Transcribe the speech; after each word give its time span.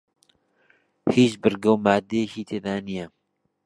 هیچ 1.15 1.33
بڕگە 1.41 1.69
و 1.73 1.81
ماددەیەکی 1.85 2.47
تێدا 2.49 2.75
نییە 2.87 3.05